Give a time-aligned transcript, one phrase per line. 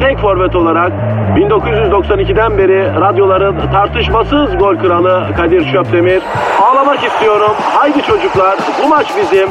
[0.00, 0.92] tek forvet olarak
[1.36, 6.22] 1992'den beri radyoların tartışmasız gol kralı Kadir Şöpdemir.
[6.62, 7.52] Ağlamak istiyorum.
[7.60, 9.48] Haydi çocuklar bu maç bizim.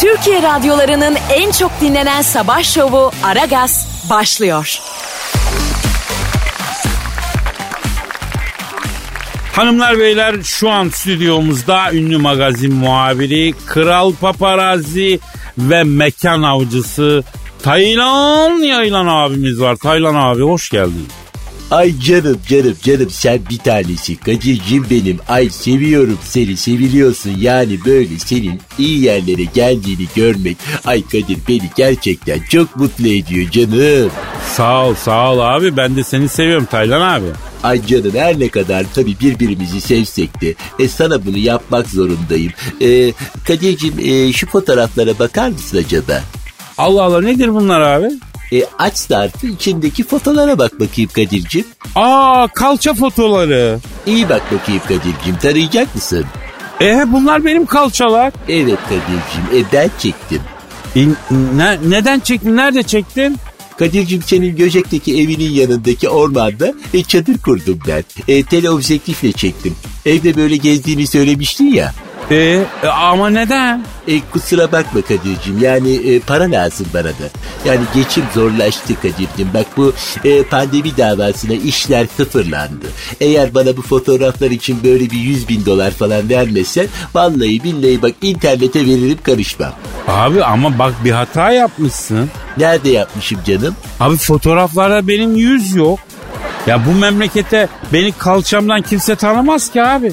[0.00, 4.80] Türkiye radyolarının en çok dinlenen sabah şovu Aragaz başlıyor.
[9.56, 15.20] Hanımlar beyler şu an stüdyomuzda ünlü magazin muhabiri, kral paparazzi
[15.58, 17.24] ve mekan avcısı
[17.62, 19.76] Taylan Yaylan abimiz var.
[19.76, 21.06] Taylan abi hoş geldin.
[21.70, 25.18] Ay canım canım canım sen bir tanesi Kadir'cim benim.
[25.28, 30.56] Ay seviyorum seni seviliyorsun yani böyle senin iyi yerlere geldiğini görmek.
[30.84, 34.10] Ay Kadir beni gerçekten çok mutlu ediyor canım.
[34.54, 37.26] Sağ ol sağ ol abi ben de seni seviyorum Taylan abi.
[37.62, 42.52] Ay canım her ne kadar tabii birbirimizi sevsek de e, sana bunu yapmak zorundayım.
[42.80, 43.12] E,
[43.46, 46.22] Kadir'cim e, şu fotoğraflara bakar mısın acaba?
[46.80, 48.06] Allah Allah nedir bunlar abi?
[48.52, 51.64] E, aç zarfı içindeki fotolara bak bakayım Kadir'cim.
[51.94, 53.78] Aa kalça fotoları.
[54.06, 56.24] İyi bak bakayım Kadir'cim tarayacak mısın?
[56.80, 58.32] E bunlar benim kalçalar.
[58.48, 60.42] Evet Kadir'cim e, ben çektim.
[60.96, 61.00] E,
[61.56, 62.56] ne, neden çektin?
[62.56, 63.36] Nerede çektin?
[63.78, 68.04] Kadir'cim senin Göcek'teki evinin yanındaki ormanda e, çadır kurdum ben.
[68.28, 69.74] E, teleobjektifle çektim.
[70.06, 71.94] Evde böyle gezdiğini söylemiştin ya.
[72.30, 72.36] E,
[72.82, 73.84] e, ama neden?
[74.08, 77.28] E, kusura bakma Kadir'cim yani e, para lazım bana da.
[77.64, 79.48] Yani geçim zorlaştı Kadir'cim.
[79.54, 79.92] Bak bu
[80.24, 82.86] e, pandemi davasına işler sıfırlandı.
[83.20, 88.12] Eğer bana bu fotoğraflar için böyle bir 100 bin dolar falan vermesen vallahi billahi bak
[88.22, 89.72] internete veririm karışmam.
[90.08, 92.30] Abi ama bak bir hata yapmışsın.
[92.56, 93.76] Nerede yapmışım canım?
[94.00, 95.98] Abi fotoğraflarda benim yüz yok.
[96.66, 100.12] Ya bu memlekete beni kalçamdan kimse tanımaz ki abi.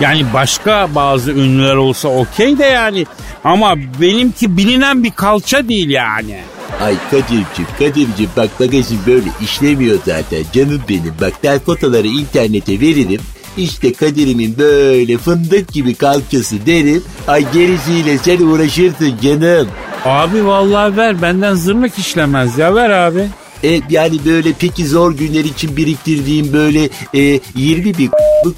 [0.00, 3.06] Yani başka bazı ünlüler olsa okey de yani.
[3.44, 6.40] Ama benimki bilinen bir kalça değil yani.
[6.80, 11.14] Ay Kadir'cim Kadir'cim bak magazin böyle işlemiyor zaten canım benim.
[11.20, 13.20] Bak fotoları internete veririm.
[13.56, 17.02] İşte Kadir'imin böyle fındık gibi kalçası derim.
[17.28, 19.68] Ay gerisiyle sen uğraşırsın canım.
[20.04, 23.28] Abi vallahi ver benden zırnık işlemez ya ver abi.
[23.64, 28.10] E, yani böyle peki zor günler için biriktirdiğim böyle e, 20 bir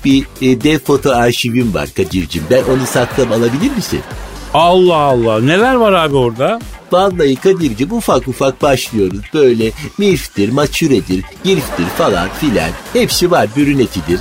[0.04, 2.42] bir e, dev foto arşivim var Kadir'cim.
[2.50, 4.00] Ben onu saksam alabilir misin?
[4.54, 6.60] Allah Allah neler var abi orada?
[6.92, 9.20] Vallahi Kadir'cim ufak ufak başlıyoruz.
[9.34, 12.70] Böyle miftir, maçüredir, giriftir falan filan.
[12.92, 14.20] Hepsi var, bürünetidir.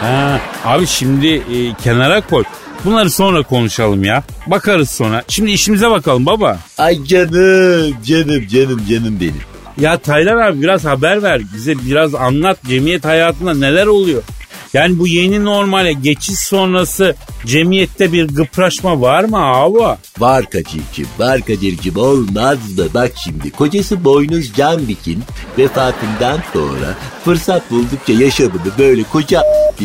[0.00, 2.44] Ha, abi şimdi e, kenara koy.
[2.84, 4.22] Bunları sonra konuşalım ya.
[4.46, 5.22] Bakarız sonra.
[5.28, 6.58] Şimdi işimize bakalım baba.
[6.78, 9.53] Ay canım, canım, canım, canım benim.
[9.80, 11.42] Ya Taylan abi biraz haber ver.
[11.54, 12.58] Bize biraz anlat.
[12.68, 14.22] Cemiyet hayatında neler oluyor?
[14.74, 19.98] Yani bu yeni normale geçiş sonrası cemiyette bir gıpraşma var mı abi?
[20.18, 22.84] Var Kadir'cim, var Kadir'cim olmaz mı?
[22.94, 25.22] Bak şimdi kocası Boynuz Canvik'in
[25.58, 29.42] vefatından sonra fırsat buldukça yaşamını böyle koca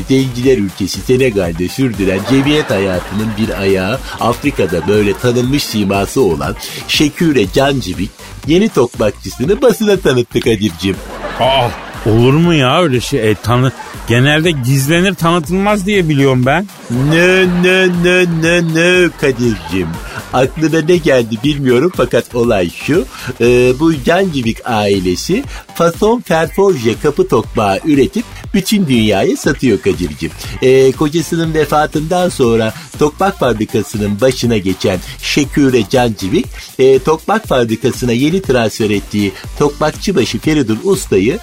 [0.08, 6.56] zenciler ülkesi Senegal'de sürdüren cemiyet hayatının bir ayağı Afrika'da böyle tanınmış siması olan
[6.88, 8.12] Şeküre Cancivik
[8.48, 10.96] yeni tokmakçısını basına tanıttı Kadir'cim.
[11.40, 11.70] Aa,
[12.06, 13.32] olur mu ya öyle şey?
[13.32, 13.72] E, tanı
[14.08, 16.68] genelde gizlenir tanıtılmaz diye biliyorum ben.
[17.10, 19.88] Ne ne ne ne ne Kadir'cim.
[20.34, 23.06] Aklına ne geldi bilmiyorum fakat olay şu.
[23.42, 25.44] E, bu Cancivik ailesi
[25.76, 30.32] fason ferforje kapı tokmağı üretip bütün dünyaya satıyor Kadir'cim.
[30.62, 36.46] E, kocasının vefatından sonra tokmak fabrikasının başına geçen Şeküre Cancivik
[36.79, 41.40] e, tokmak fabrikasına yeni transfer ettiği tokmakçıbaşı Feridun Usta'yı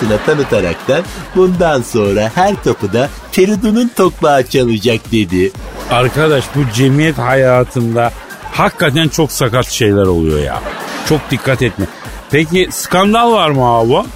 [0.00, 1.02] basına tanıtaraktan
[1.36, 5.52] bundan sonra her kapıda Feridun'un tokmağı çalacak dedi.
[5.90, 8.12] Arkadaş bu cemiyet hayatında
[8.52, 10.62] hakikaten çok sakat şeyler oluyor ya.
[11.08, 11.86] Çok dikkat etme.
[12.30, 14.08] Peki skandal var mı abi?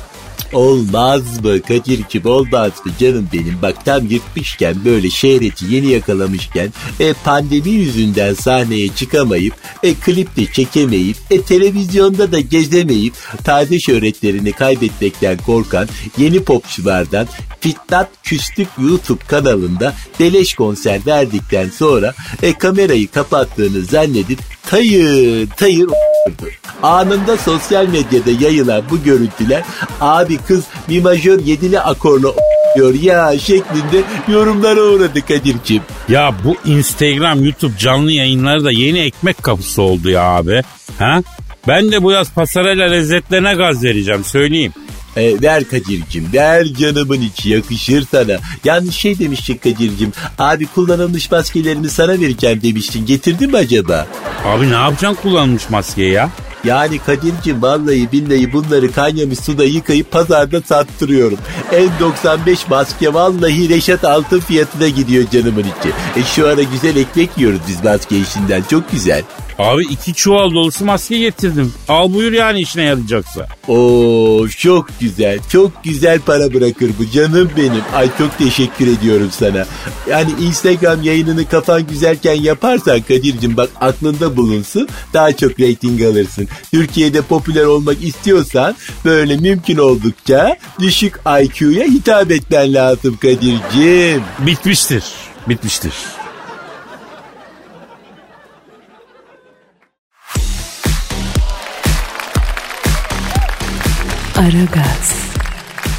[0.55, 1.63] Olmaz mı?
[1.63, 2.93] Kadir'cim olmaz mı?
[2.99, 3.59] Canım benim.
[3.63, 10.47] Bak tam yırtmışken böyle şehreti yeni yakalamışken e, pandemi yüzünden sahneye çıkamayıp e, klip de
[10.53, 13.15] çekemeyip e, televizyonda da gezemeyip
[13.45, 17.27] taze şöhretlerini kaybetmekten korkan yeni popçulardan
[17.65, 25.89] Fitnat Küstük YouTube kanalında beleş konser verdikten sonra e, kamerayı kapattığını zannedip tayır tayır
[26.83, 29.63] Anında sosyal medyada yayılan bu görüntüler
[30.01, 32.29] abi kız bir majör yedili akorla
[32.77, 35.83] diyor ya şeklinde yorumlara uğradı Kadir'ciğim.
[36.09, 40.63] Ya bu Instagram, YouTube canlı yayınları da yeni ekmek kapısı oldu ya abi.
[40.99, 41.23] Ha?
[41.69, 44.73] Ben de bu yaz pasarela lezzetlerine gaz vereceğim söyleyeyim.
[45.17, 48.39] E, ver Kadir'cim ver canımın içi yakışır sana.
[48.65, 50.13] Yanlış şey demiştin Kadir'cim.
[50.39, 53.07] Abi kullanılmış maskelerimi sana vereceğim demiştin.
[53.07, 54.07] Getirdin mi acaba?
[54.45, 56.31] Abi ne yapacaksın kullanılmış maskeyi ya?
[56.65, 61.39] Yani Kadir'cim vallahi billahi bunları kaynamış suda yıkayıp pazarda sattırıyorum.
[61.73, 66.21] N95 maske vallahi Reşat Altın fiyatına gidiyor canımın içi.
[66.21, 69.23] E şu ara güzel ekmek yiyoruz biz maske işinden çok güzel.
[69.59, 71.73] Abi iki çuval dolusu maske getirdim.
[71.89, 73.49] Al buyur yani işine yarayacaksa.
[73.69, 75.39] Oo çok güzel.
[75.49, 77.83] Çok güzel para bırakır bu canım benim.
[77.95, 79.67] Ay çok teşekkür ediyorum sana.
[80.11, 84.89] Yani Instagram yayınını kafan güzelken yaparsan Kadir'cim bak aklında bulunsun.
[85.13, 86.49] Daha çok reyting alırsın.
[86.71, 94.23] Türkiye'de popüler olmak istiyorsan böyle mümkün oldukça düşük IQ'ya hitap etmen lazım Kadir'cim.
[94.47, 95.05] Bitmiştir.
[95.49, 95.93] Bitmiştir.
[104.45, 105.15] Aragaz.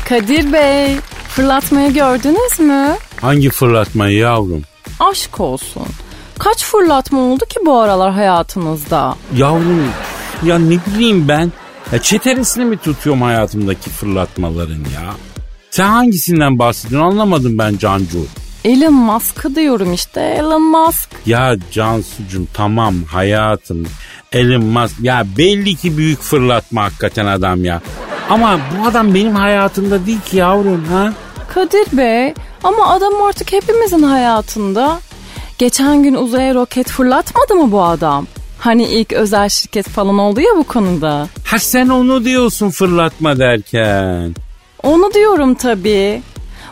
[0.09, 0.95] Kadir Bey,
[1.29, 2.95] fırlatmayı gördünüz mü?
[3.21, 4.61] Hangi fırlatmayı yavrum?
[4.99, 5.87] Aşk olsun.
[6.39, 9.15] Kaç fırlatma oldu ki bu aralar hayatınızda?
[9.35, 9.83] Yavrum
[10.43, 11.51] ya ne bileyim ben.
[11.91, 15.13] Ya çeteresini mi tutuyorum hayatımdaki fırlatmaların ya?
[15.71, 18.25] Sen hangisinden bahsediyorsun anlamadım ben Cancu.
[18.63, 21.09] Elon Musk'ı diyorum işte Elon Musk.
[21.25, 23.87] Ya Cansucum tamam hayatım.
[24.31, 27.81] Elon Musk ya belli ki büyük fırlatma hakikaten adam ya.
[28.29, 31.13] Ama bu adam benim hayatımda değil ki yavrum ha.
[31.53, 32.33] Kadir Bey
[32.63, 34.99] ama adam artık hepimizin hayatında.
[35.57, 38.27] Geçen gün uzaya roket fırlatmadı mı bu adam?
[38.59, 41.27] Hani ilk özel şirket falan oldu ya bu konuda.
[41.45, 44.35] Ha sen onu diyorsun fırlatma derken.
[44.83, 46.21] Onu diyorum tabii.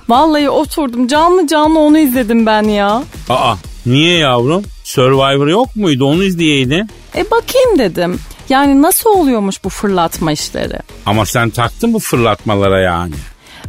[0.10, 3.04] Vallahi oturdum canlı canlı onu izledim ben ya.
[3.30, 4.64] Aa niye yavrum?
[4.84, 6.90] Survivor yok muydu onu izleyeydin.
[7.16, 8.20] E bakayım dedim.
[8.50, 10.80] Yani nasıl oluyormuş bu fırlatma işleri?
[11.06, 13.16] Ama sen taktın bu fırlatmalara yani.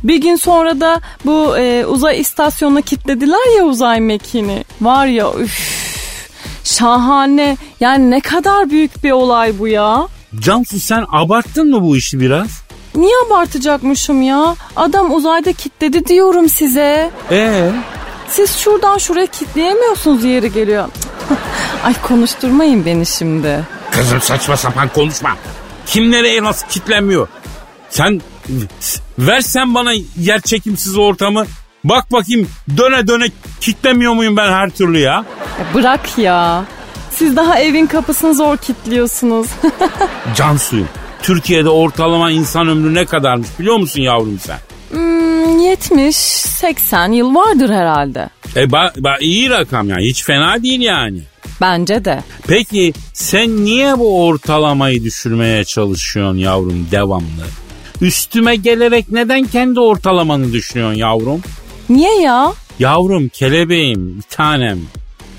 [0.05, 4.65] Bir gün sonra da bu e, uzay istasyonuna kilitlediler ya uzay mekiğini.
[4.81, 5.59] Var ya üf,
[6.65, 7.57] şahane.
[7.81, 10.09] Yani ne kadar büyük bir olay bu ya.
[10.41, 12.49] Cansu sen abarttın mı bu işi biraz?
[12.95, 14.55] Niye abartacakmışım ya?
[14.77, 17.11] Adam uzayda kilitledi diyorum size.
[17.31, 17.71] Ee?
[18.29, 20.89] Siz şuradan şuraya kilitleyemiyorsunuz yeri geliyor.
[21.85, 23.61] Ay konuşturmayın beni şimdi.
[23.97, 25.37] Kızım saçma sapan konuşma.
[25.87, 27.29] Kim nereye nasıl kitlemiyor?
[27.91, 28.21] Sen
[29.19, 31.47] ver sen bana yer çekimsiz ortamı.
[31.85, 33.27] Bak bakayım döne döne
[33.61, 35.25] kitlemiyor muyum ben her türlü ya?
[35.59, 36.65] Ya bırak ya.
[37.11, 39.47] Siz daha evin kapısını zor kilitliyorsunuz.
[40.37, 40.89] Cansu'yum.
[41.23, 44.59] Türkiye'de ortalama insan ömrü ne kadarmış biliyor musun yavrum sen?
[44.91, 48.29] Hmm, 70-80 yıl vardır herhalde.
[48.57, 51.21] E ba, ba, iyi rakam ya hiç fena değil yani.
[51.61, 52.21] Bence de.
[52.47, 57.47] Peki sen niye bu ortalamayı düşürmeye çalışıyorsun yavrum devamlı?
[58.01, 61.43] Üstüme gelerek neden kendi ortalamanı düşürüyorsun yavrum?
[61.89, 62.53] Niye ya?
[62.79, 64.79] Yavrum kelebeğim bir tanem.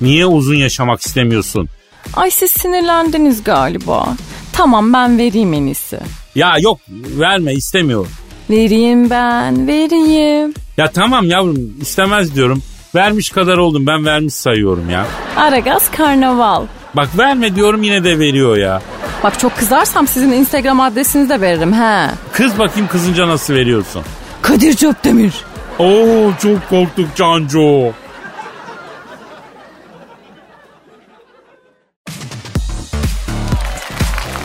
[0.01, 1.69] Niye uzun yaşamak istemiyorsun?
[2.13, 4.15] Ay siz sinirlendiniz galiba.
[4.53, 5.99] Tamam ben vereyim en iyisi.
[6.35, 6.79] Ya yok
[7.19, 8.11] verme istemiyorum.
[8.49, 10.53] Vereyim ben, vereyim.
[10.77, 12.63] Ya tamam yavrum istemez diyorum.
[12.95, 15.05] Vermiş kadar oldum ben vermiş sayıyorum ya.
[15.37, 16.63] Aragaz Karnaval.
[16.93, 18.81] Bak verme diyorum yine de veriyor ya.
[19.23, 22.07] Bak çok kızarsam sizin Instagram adresinizi de veririm he.
[22.33, 24.03] Kız bakayım kızınca nasıl veriyorsun?
[24.41, 25.33] Kadir Çöptemir.
[25.79, 27.93] Oo çok korktuk Cancu.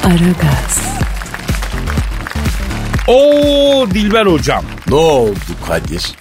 [0.04, 0.80] Aragaz.
[3.06, 4.64] Oo Dilber hocam.
[4.88, 5.38] Ne oldu
[5.68, 6.12] Kadir?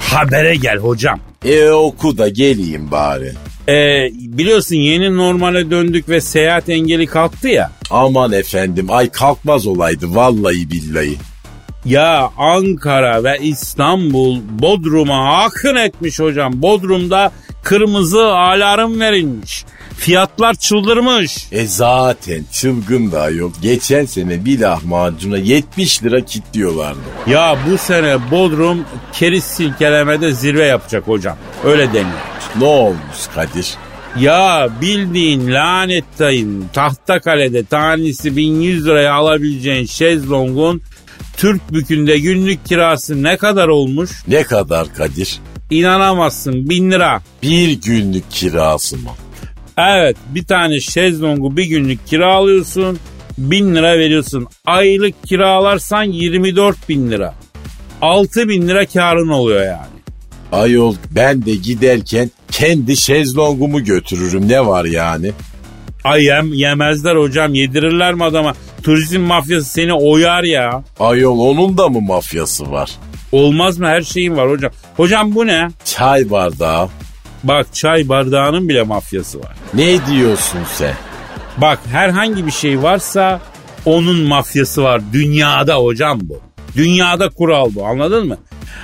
[0.00, 1.20] Habere gel hocam.
[1.46, 3.32] E oku da geleyim bari.
[3.68, 7.70] Ee, biliyorsun yeni normale döndük ve seyahat engeli kalktı ya.
[7.90, 11.16] Aman efendim ay kalkmaz olaydı vallahi billahi.
[11.84, 16.62] Ya Ankara ve İstanbul Bodrum'a akın etmiş hocam.
[16.62, 19.64] Bodrum'da kırmızı alarm verilmiş.
[19.98, 21.46] Fiyatlar çıldırmış.
[21.52, 23.52] E zaten çılgın da yok.
[23.62, 26.98] Geçen sene bir lahmacuna 70 lira kitliyorlardı.
[27.26, 31.36] Ya bu sene Bodrum keriz silkelemede zirve yapacak hocam.
[31.64, 32.20] Öyle deniyor.
[32.58, 33.74] Ne olmuş Kadir?
[34.20, 40.82] Ya bildiğin lanet dayın Tahtakale'de tanesi 1100 liraya alabileceğin şezlongun
[41.36, 44.10] Türk bükünde günlük kirası ne kadar olmuş?
[44.28, 45.38] Ne kadar Kadir?
[45.70, 47.22] İnanamazsın bin lira.
[47.42, 49.10] Bir günlük kirası mı?
[49.78, 52.98] Evet bir tane şezlongu bir günlük kiralıyorsun.
[53.38, 54.46] Bin lira veriyorsun.
[54.66, 57.34] Aylık kiralarsan 24 bin lira.
[58.02, 59.96] 6 bin lira karın oluyor yani.
[60.52, 65.32] Ayol ben de giderken kendi şezlongumu götürürüm ne var yani?
[66.04, 68.54] Ay yem, yemezler hocam yedirirler mi adama?
[68.82, 70.84] Turizm mafyası seni oyar ya.
[71.00, 72.90] Ayol onun da mı mafyası var?
[73.32, 74.70] Olmaz mı her şeyin var hocam.
[74.96, 75.68] Hocam bu ne?
[75.84, 76.88] Çay bardağı.
[77.48, 79.56] Bak çay bardağının bile mafyası var.
[79.74, 80.94] Ne diyorsun sen?
[81.56, 83.40] Bak herhangi bir şey varsa
[83.84, 85.00] onun mafyası var.
[85.12, 86.40] Dünyada hocam bu.
[86.76, 88.36] Dünyada kural bu anladın mı?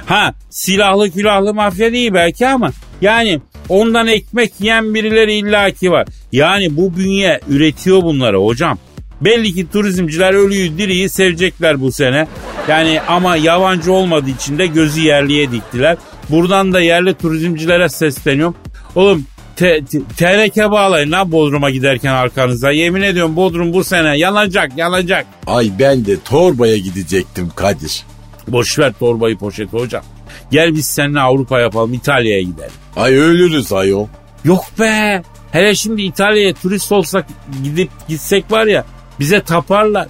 [0.06, 6.06] Ha silahlı külahlı mafya değil belki ama yani ondan ekmek yiyen birileri illaki var.
[6.32, 8.78] Yani bu bünye üretiyor bunları hocam.
[9.20, 12.26] Belli ki turizmciler ölüyü diriyi sevecekler bu sene.
[12.68, 15.96] Yani ama yabancı olmadığı için de gözü yerliye diktiler.
[16.30, 18.54] Buradan da yerli turizmcilere sesleniyorum.
[18.94, 19.26] Oğlum
[19.56, 22.70] te, te, TRK bağlayın lan Bodrum'a giderken arkanıza.
[22.70, 25.26] Yemin ediyorum Bodrum bu sene yanacak yanacak.
[25.46, 28.02] Ay ben de torbaya gidecektim Kadir.
[28.48, 30.04] Boşver torbayı poşeti hocam.
[30.50, 32.70] Gel biz seninle Avrupa yapalım İtalya'ya gidelim.
[32.96, 34.06] Ay ölürüz ayol.
[34.44, 35.22] Yok be.
[35.52, 37.26] Hele şimdi İtalya'ya turist olsak
[37.64, 38.84] gidip gitsek var ya
[39.20, 40.08] bize taparlar.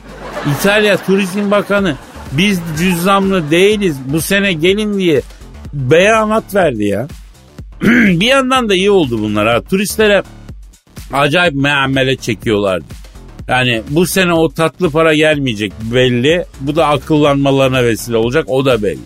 [0.58, 1.96] İtalya Turizm Bakanı
[2.32, 5.22] biz cüzdanlı değiliz bu sene gelin diye
[5.72, 7.08] beyanat verdi ya.
[7.82, 9.62] bir yandan da iyi oldu bunlar ha.
[9.62, 10.22] Turistlere
[11.12, 12.84] acayip meamele çekiyorlardı.
[13.48, 16.44] Yani bu sene o tatlı para gelmeyecek belli.
[16.60, 18.98] Bu da akıllanmalarına vesile olacak o da belli.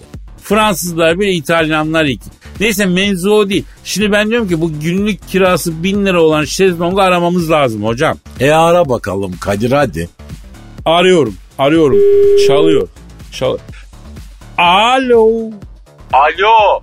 [0.42, 2.30] Fransızlar bir İtalyanlar iki.
[2.60, 3.64] Neyse mevzu o değil.
[3.84, 8.18] Şimdi ben diyorum ki bu günlük kirası bin lira olan şezlongu aramamız lazım hocam.
[8.40, 10.08] E ara bakalım Kadir hadi.
[10.84, 11.98] Arıyorum, arıyorum.
[12.46, 12.88] Çalıyor.
[13.32, 13.58] Çal
[14.58, 15.50] Alo.
[16.12, 16.82] Alo.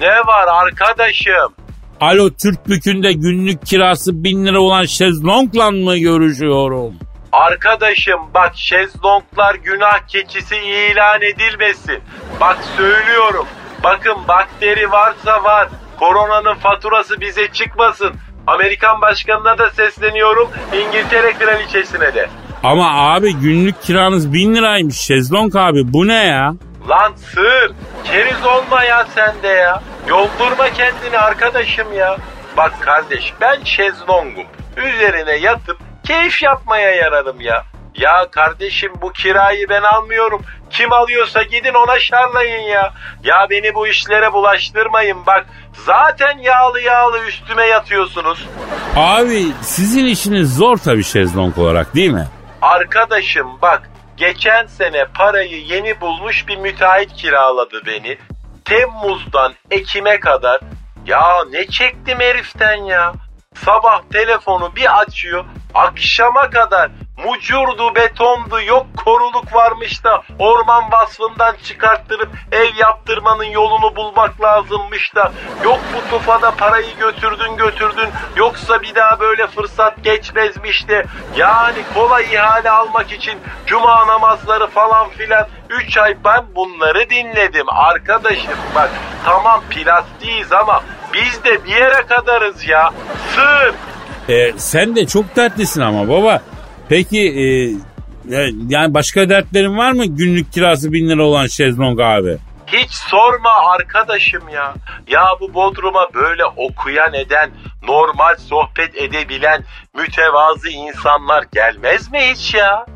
[0.00, 1.54] Ne var arkadaşım?
[2.00, 6.94] Alo Türk bükünde günlük kirası bin lira olan şezlongla mı görüşüyorum?
[7.32, 11.98] Arkadaşım bak şezlonglar günah keçisi ilan edilmesin.
[12.40, 13.46] Bak söylüyorum.
[13.84, 15.68] Bakın bakteri varsa var.
[15.98, 18.12] Koronanın faturası bize çıkmasın.
[18.46, 20.48] Amerikan başkanına da sesleniyorum.
[20.72, 22.28] İngiltere kraliçesine de.
[22.62, 26.54] Ama abi günlük kiranız bin liraymış şezlong abi bu ne ya?
[26.88, 27.72] Lan sığır.
[28.04, 29.82] Keriz olma ya sen de ya.
[30.08, 32.16] Yoldurma kendini arkadaşım ya.
[32.56, 34.44] Bak kardeş ben şezlongum.
[34.76, 37.64] Üzerine yatıp keyif yapmaya yararım ya.
[37.94, 40.42] Ya kardeşim bu kirayı ben almıyorum.
[40.70, 42.92] Kim alıyorsa gidin ona şarlayın ya.
[43.24, 45.46] Ya beni bu işlere bulaştırmayın bak.
[45.86, 48.48] Zaten yağlı yağlı üstüme yatıyorsunuz.
[48.96, 52.26] Abi sizin işiniz zor tabii şezlong olarak değil mi?
[52.62, 58.18] Arkadaşım bak geçen sene parayı yeni bulmuş bir müteahhit kiraladı beni.
[58.64, 60.60] Temmuz'dan Ekim'e kadar
[61.06, 63.12] ya ne çektim heriften ya.
[63.54, 65.44] Sabah telefonu bir açıyor
[65.74, 74.40] akşama kadar mucurdu betondu yok koruluk varmış da orman vasfından çıkarttırıp ev yaptırmanın yolunu bulmak
[74.42, 75.32] lazımmış da.
[75.64, 81.06] Yok bu tufada parayı götürdün götürdün yoksa bir daha böyle fırsat geçmezmiş de.
[81.36, 88.52] Yani kolay ihale almak için cuma namazları falan filan 3 ay ben bunları dinledim arkadaşım.
[88.74, 88.90] Bak
[89.24, 90.82] tamam plastiğiz ama
[91.14, 92.90] biz de bir yere kadarız ya.
[93.34, 93.74] Sığır
[94.28, 96.40] E, sen de çok dertlisin ama baba.
[96.88, 97.44] Peki e,
[98.36, 102.36] e, yani başka dertlerin var mı günlük kirası bin lira olan şezlong abi?
[102.66, 104.74] Hiç sorma arkadaşım ya.
[105.08, 107.50] Ya bu Bodrum'a böyle okuyan eden,
[107.88, 109.64] normal sohbet edebilen,
[109.96, 112.86] mütevazı insanlar gelmez mi hiç ya?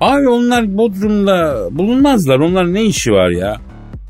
[0.00, 2.38] Abi onlar Bodrum'da bulunmazlar.
[2.38, 3.56] Onların ne işi var ya?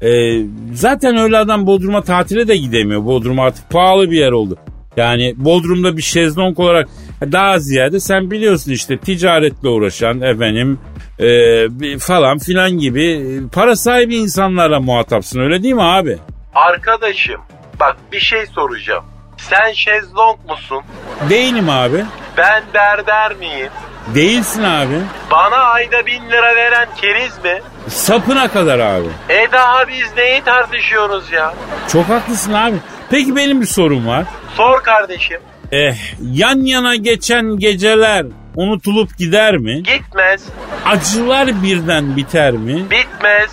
[0.02, 0.40] E,
[0.72, 3.04] zaten öyle adam Bodrum'a tatile de gidemiyor.
[3.04, 4.56] Bodrum artık pahalı bir yer oldu.
[4.96, 6.88] Yani Bodrum'da bir şezlong olarak
[7.22, 10.78] daha ziyade sen biliyorsun işte ticaretle uğraşan efendim
[11.18, 16.18] e, falan filan gibi e, para sahibi insanlarla muhatapsın öyle değil mi abi?
[16.54, 17.40] Arkadaşım
[17.80, 19.04] bak bir şey soracağım.
[19.36, 20.82] Sen şezlong musun?
[21.30, 22.04] Değilim abi.
[22.36, 23.68] Ben berber miyim?
[24.14, 24.94] Değilsin abi.
[25.30, 27.60] Bana ayda bin lira veren keriz mi?
[27.88, 29.06] Sapına kadar abi.
[29.28, 31.54] E daha biz neyi tartışıyoruz ya?
[31.88, 32.76] Çok haklısın abi.
[33.10, 34.24] Peki benim bir sorum var.
[34.56, 35.40] Sor kardeşim.
[35.74, 35.96] Eh,
[36.32, 38.26] yan yana geçen geceler
[38.56, 39.82] unutulup gider mi?
[39.82, 40.44] Gitmez.
[40.86, 42.74] Acılar birden biter mi?
[42.90, 43.50] Bitmez.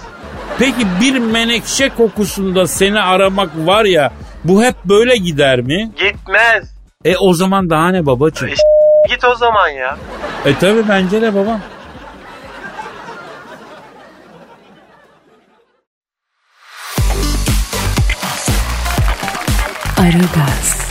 [0.59, 4.11] Peki bir menekşe kokusunda seni aramak var ya
[4.43, 5.91] bu hep böyle gider mi?
[5.99, 6.75] Gitmez.
[7.05, 8.49] E o zaman daha ne babacığım?
[8.49, 8.53] E,
[9.09, 9.97] git o zaman ya.
[10.45, 11.61] E tabi bence de babam.
[19.97, 20.90] Aragas.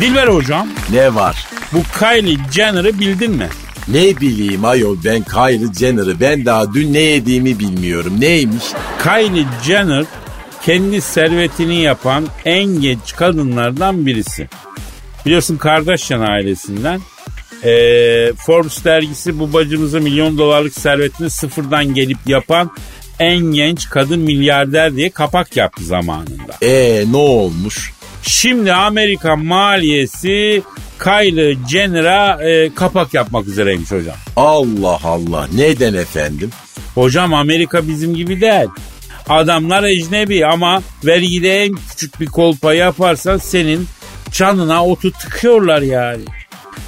[0.00, 1.46] Dilber hocam Ne var?
[1.72, 3.48] bu Kylie Jenner'ı bildin mi?
[3.88, 8.20] Ne bileyim ayol ben Kylie Jenner'ı ben daha dün ne yediğimi bilmiyorum.
[8.20, 8.64] Neymiş?
[9.02, 10.04] Kylie Jenner
[10.66, 14.48] kendi servetini yapan en genç kadınlardan birisi.
[15.26, 17.00] Biliyorsun Kardashian ailesinden.
[17.64, 22.70] Ee, Forbes dergisi bu bacımıza milyon dolarlık servetini sıfırdan gelip yapan
[23.18, 26.56] en genç kadın milyarder diye kapak yaptı zamanında.
[26.62, 27.92] Ee ne olmuş?
[28.22, 30.62] Şimdi Amerika maliyesi
[31.04, 34.16] Kylie Jenner'a e, kapak yapmak üzereymiş hocam.
[34.36, 36.50] Allah Allah neden efendim?
[36.94, 38.68] Hocam Amerika bizim gibi değil.
[39.28, 43.86] Adamlar ecnebi ama vergide en küçük bir kolpa yaparsan senin
[44.32, 46.22] canına otu tıkıyorlar yani.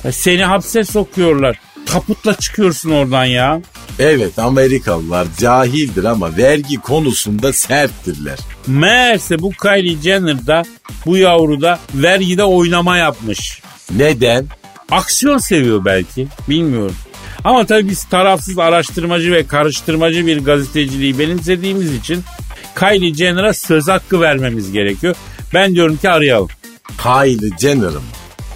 [0.05, 1.61] Ya Seni hapse sokuyorlar.
[1.93, 3.63] Taputla çıkıyorsun oradan ya.
[3.99, 8.39] Evet Amerikalılar cahildir ama vergi konusunda serttirler.
[8.67, 10.63] Meğerse bu Kylie Jenner da
[11.07, 13.63] bu yavru da vergide oynama yapmış.
[13.97, 14.47] Neden?
[14.91, 16.29] Aksiyon seviyor belki.
[16.49, 16.97] Bilmiyorum.
[17.45, 22.25] Ama tabii biz tarafsız araştırmacı ve karıştırmacı bir gazeteciliği benimsediğimiz için
[22.79, 25.15] Kylie Jenner'a söz hakkı vermemiz gerekiyor.
[25.55, 26.49] Ben diyorum ki arayalım.
[27.03, 28.05] Kylie Jenner'ım.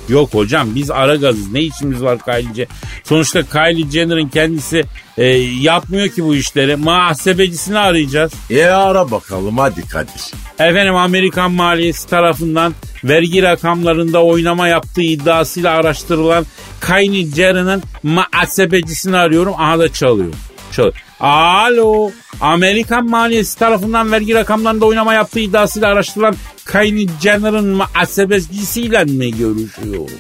[0.09, 1.53] Yok hocam biz ara gazız.
[1.53, 2.69] Ne işimiz var Kylie Jenner?
[3.05, 4.85] Sonuçta Kylie Jenner'ın kendisi
[5.19, 5.25] e,
[5.61, 6.77] yapmıyor ki bu işleri.
[6.77, 8.33] Muhasebecisini arayacağız.
[8.51, 10.33] E ara bakalım hadi Kadir.
[10.59, 16.47] Efendim Amerikan maliyesi tarafından vergi rakamlarında oynama yaptığı iddiasıyla araştırılan
[16.87, 19.55] Kylie Jenner'ın muhasebecisini arıyorum.
[19.59, 20.35] Aha da çalıyor.
[20.73, 21.06] Çalıyor.
[21.21, 22.11] Alo.
[22.41, 26.37] Amerikan maliyesi tarafından vergi rakamlarında oynama yaptığı iddiasıyla araştırılan
[26.73, 30.19] Kylie Jenner'ın muhasebecisiyle mi görüşüyorum?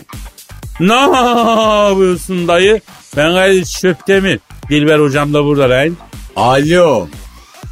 [0.81, 2.81] Ne yapıyorsun dayı?
[3.17, 4.41] Ben gayet Şöptemir.
[4.71, 5.97] Dilber hocam da burada lan.
[6.37, 7.09] Alo.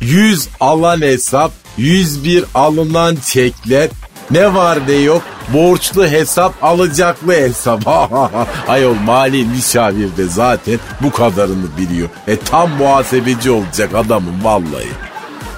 [0.00, 3.90] 100 alan hesap, 101 alınan çekler.
[4.30, 5.22] Ne var ne yok?
[5.48, 7.88] Borçlu hesap, alacaklı hesap.
[8.68, 12.08] Ayol mali müşavir de zaten bu kadarını biliyor.
[12.28, 14.88] E tam muhasebeci olacak adamın vallahi.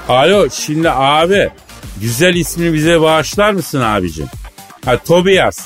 [0.08, 1.50] Alo şimdi abi
[2.00, 4.26] güzel ismini bize bağışlar mısın abicim?
[4.84, 5.58] Ha Tobias.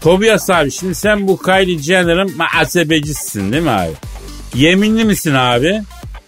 [0.00, 3.92] Tobias abi şimdi sen bu Kylie Jenner'ın muhasebecisisin değil mi abi?
[4.54, 5.82] Yeminli misin abi?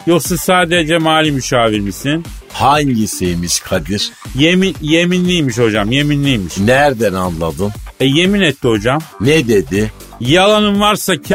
[0.08, 2.24] Yoksa sadece mali müşavir misin?
[2.52, 4.12] Hangisiymiş Kadir?
[4.34, 6.58] Yemin, yeminliymiş hocam yeminliymiş.
[6.58, 7.70] Nereden anladın?
[8.00, 9.00] E yemin etti hocam.
[9.20, 9.92] Ne dedi?
[10.20, 11.34] Yalanın varsa k-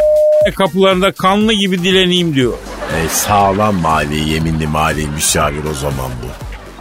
[0.56, 2.52] kapılarında kanlı gibi dileneyim diyor.
[3.04, 6.26] E sağlam mali, yeminli mali müşavir o zaman bu.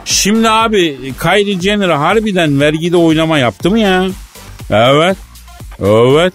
[0.05, 4.05] Şimdi abi Kylie Jenner harbiden vergide oynama yaptı mı ya?
[4.69, 5.17] Evet.
[5.79, 6.33] Evet.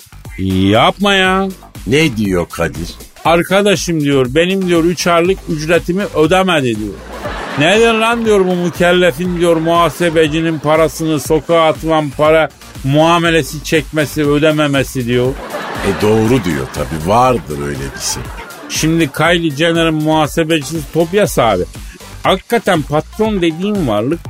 [0.70, 1.48] Yapma ya.
[1.86, 2.88] Ne diyor Kadir?
[3.28, 6.94] Arkadaşım diyor benim diyor 3 aylık ücretimi ödemedi diyor.
[7.58, 12.48] Nedir lan diyor bu mükellefin diyor muhasebecinin parasını sokağa atılan para
[12.84, 15.32] muamelesi çekmesi ödememesi diyor.
[15.86, 18.22] E doğru diyor tabi vardır öyle bir şey.
[18.68, 21.64] Şimdi Kylie Jenner'ın muhasebecisi Tobias abi.
[22.22, 24.20] Hakikaten patron dediğim varlık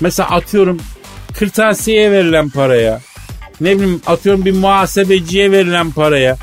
[0.00, 0.78] mesela atıyorum
[1.38, 3.00] kırtasiyeye verilen paraya
[3.60, 6.36] ne bileyim atıyorum bir muhasebeciye verilen paraya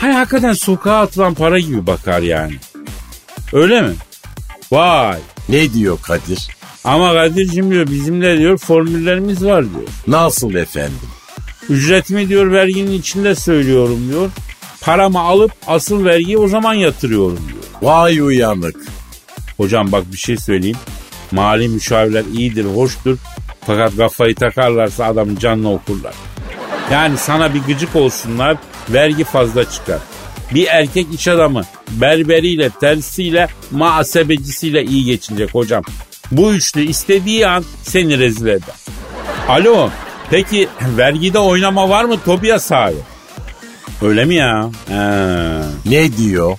[0.00, 2.54] hani hakikaten sokağa atılan para gibi bakar yani.
[3.52, 3.94] Öyle mi?
[4.72, 5.18] Vay.
[5.48, 6.48] Ne diyor Kadir?
[6.84, 9.88] Ama Kadir'cim diyor bizim de diyor formüllerimiz var diyor.
[10.06, 10.98] Nasıl efendim?
[11.68, 14.30] Ücretimi diyor verginin içinde söylüyorum diyor.
[14.80, 17.92] Paramı alıp asıl vergiyi o zaman yatırıyorum diyor.
[17.92, 18.76] Vay uyanık.
[19.56, 20.76] Hocam bak bir şey söyleyeyim.
[21.32, 23.18] Mali müşavirler iyidir, hoştur.
[23.66, 26.14] Fakat kafayı takarlarsa adamın canını okurlar.
[26.92, 28.56] Yani sana bir gıcık olsunlar,
[28.88, 29.98] vergi fazla çıkar.
[30.54, 35.82] Bir erkek iş adamı berberiyle, tersiyle, muhasebecisiyle iyi geçinecek hocam.
[36.30, 38.74] Bu üçlü istediği an seni rezil eder.
[39.48, 39.90] Alo,
[40.30, 42.94] peki vergide oynama var mı Tobias abi?
[44.02, 44.70] Öyle mi ya?
[44.88, 45.60] He.
[45.86, 46.58] Ne diyor?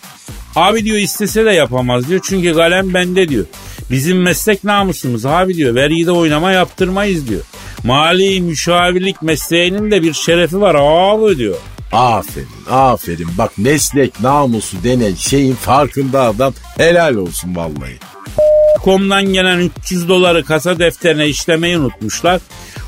[0.55, 2.21] Abi diyor istese de yapamaz diyor.
[2.23, 3.45] Çünkü kalem bende diyor.
[3.91, 5.75] Bizim meslek namusumuz abi diyor.
[5.75, 7.41] Vergide oynama yaptırmayız diyor.
[7.83, 11.55] Mali müşavirlik mesleğinin de bir şerefi var abi diyor.
[11.91, 17.99] Aferin aferin bak meslek namusu denen şeyin farkında adam helal olsun vallahi.
[18.83, 22.41] Kom'dan gelen 300 doları kasa defterine işlemeyi unutmuşlar.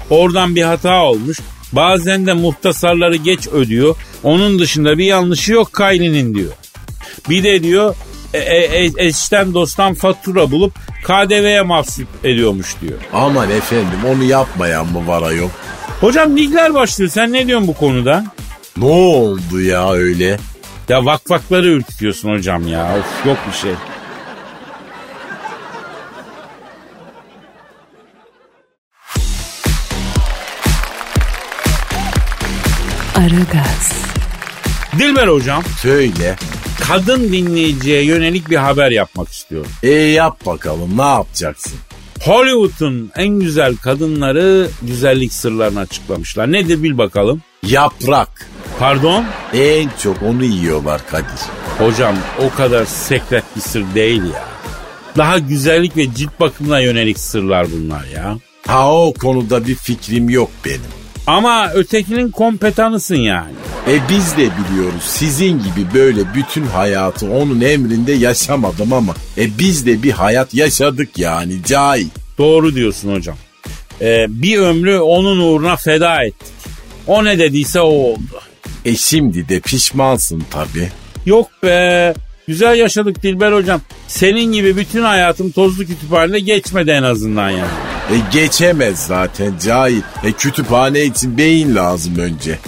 [0.09, 1.39] Oradan bir hata olmuş.
[1.71, 3.95] Bazen de muhtasarları geç ödüyor.
[4.23, 6.51] Onun dışında bir yanlışı yok Kylie'nin diyor.
[7.29, 7.95] Bir de diyor
[8.33, 12.99] e, e, e, eşten dosttan fatura bulup KDV'ye mahsup ediyormuş diyor.
[13.13, 15.49] Aman efendim onu yapmayan mı var ayol?
[16.01, 17.11] Hocam ligler başlıyor.
[17.11, 18.25] Sen ne diyorsun bu konuda?
[18.77, 20.37] Ne oldu ya öyle?
[20.89, 22.97] Ya vakvakları ürkütüyorsun hocam ya.
[22.99, 23.71] Of yok bir şey.
[33.15, 33.93] Aragaz,
[34.99, 36.35] Dilber hocam Söyle.
[36.87, 39.71] kadın dinleyiciye yönelik bir haber yapmak istiyorum.
[39.83, 41.73] E yap bakalım ne yapacaksın?
[42.21, 46.51] Hollywood'un en güzel kadınları güzellik sırlarını açıklamışlar.
[46.51, 47.41] Nedir bil bakalım.
[47.67, 48.47] Yaprak.
[48.83, 49.25] Pardon?
[49.53, 51.41] En çok onu yiyorlar Kadir.
[51.77, 54.45] Hocam o kadar sekret bir sır değil ya.
[55.17, 58.37] Daha güzellik ve cilt bakımına yönelik sırlar bunlar ya.
[58.67, 60.81] Ha o konuda bir fikrim yok benim.
[61.27, 63.53] Ama ötekinin kompetanısın yani.
[63.87, 69.85] E biz de biliyoruz sizin gibi böyle bütün hayatı onun emrinde yaşamadım ama e biz
[69.85, 72.07] de bir hayat yaşadık yani cahil.
[72.37, 73.37] Doğru diyorsun hocam.
[74.01, 76.53] Ee, bir ömrü onun uğruna feda ettik.
[77.07, 78.52] O ne dediyse o oldu.
[78.85, 80.89] E şimdi de pişmansın tabii.
[81.25, 82.13] Yok be.
[82.47, 83.81] Güzel yaşadık Dilber hocam.
[84.07, 87.71] Senin gibi bütün hayatım tozlu kütüphanede geçmedi en azından yani.
[88.11, 90.01] E geçemez zaten cahil.
[90.23, 92.59] E kütüphane için beyin lazım önce.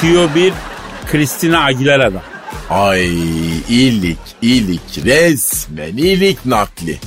[0.00, 0.52] Tüyo 1
[1.10, 2.22] Christina Aguilera'da.
[2.70, 3.06] Ay
[3.68, 6.98] iyilik iyilik resmen iyilik nakli.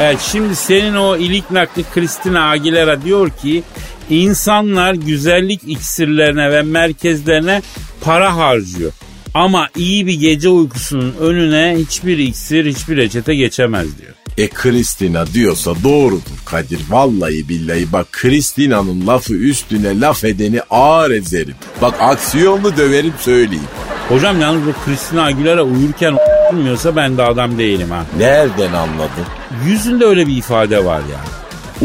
[0.00, 3.62] Evet şimdi senin o ilik nakli Christina Aguilera diyor ki
[4.10, 7.62] insanlar güzellik iksirlerine ve merkezlerine
[8.00, 8.92] para harcıyor.
[9.34, 14.12] Ama iyi bir gece uykusunun önüne hiçbir iksir, hiçbir reçete geçemez diyor.
[14.38, 16.80] E Kristina diyorsa doğrudur Kadir.
[16.90, 21.54] Vallahi billahi bak Kristina'nın lafı üstüne laf edeni ağır ezerim.
[21.82, 23.64] Bak aksiyonlu döverim söyleyeyim.
[24.08, 26.16] Hocam yalnız bu Christina Aguilera uyurken
[26.52, 28.06] olmuyorsa ben de adam değilim ha.
[28.18, 29.24] Nereden anladın?
[29.66, 31.20] Yüzünde öyle bir ifade var ya.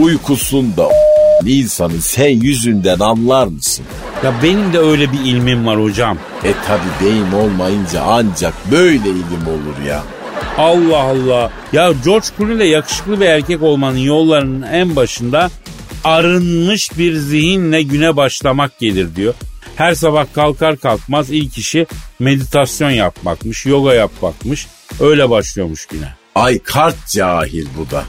[0.04, 0.90] Uykusunda
[1.46, 3.86] insanın sen yüzünden anlar mısın?
[4.24, 6.18] Ya benim de öyle bir ilmim var hocam.
[6.44, 10.04] E tabi beyin olmayınca ancak böyle ilim olur ya.
[10.58, 11.52] Allah Allah.
[11.74, 15.50] Ya George Clooney ile yakışıklı bir erkek olmanın yollarının en başında
[16.04, 19.34] arınmış bir zihinle güne başlamak gelir diyor.
[19.76, 21.88] Her sabah kalkar kalkmaz ilk işi
[22.20, 24.68] meditasyon yapmakmış, yoga yapmakmış.
[25.00, 26.14] Öyle başlıyormuş güne.
[26.36, 28.04] Ay kart cahil bu da.